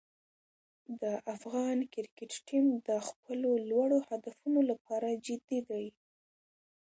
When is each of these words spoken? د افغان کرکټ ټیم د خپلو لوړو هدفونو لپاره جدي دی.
د 1.01 1.03
افغان 1.35 1.77
کرکټ 1.93 2.31
ټیم 2.47 2.65
د 2.87 2.89
خپلو 3.07 3.49
لوړو 3.69 3.97
هدفونو 4.09 4.59
لپاره 4.69 5.09
جدي 5.25 5.59
دی. 5.69 5.85